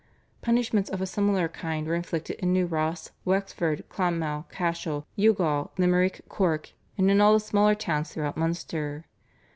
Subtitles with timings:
[0.41, 6.21] "Punishments of a similar kind were inflicted in New Ross, Wexford, Clonmel, Cashel, Youghal, Limerick,
[6.27, 9.05] Cork, and in all the smaller towns throughout Munster.